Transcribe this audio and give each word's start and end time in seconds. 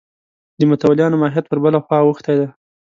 د 0.59 0.61
متولیانو 0.69 1.19
ماهیت 1.21 1.45
پر 1.47 1.59
بله 1.63 1.79
خوا 1.85 1.97
اوښتی 2.05 2.35
دی. 2.39 2.47